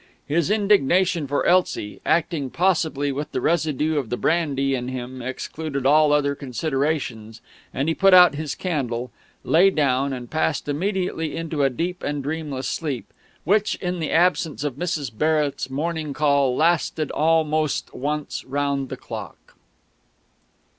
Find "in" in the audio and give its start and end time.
4.73-4.87, 13.75-13.99